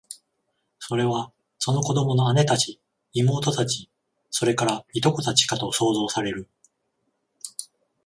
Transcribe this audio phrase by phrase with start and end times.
[0.79, 2.81] それは、その子供の姉たち、
[3.13, 3.87] 妹たち、
[4.31, 6.49] それから、従姉妹たちかと想像される